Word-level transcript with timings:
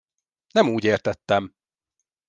Nem 0.51 0.69
úgy 0.69 0.83
értettem! 0.85 1.55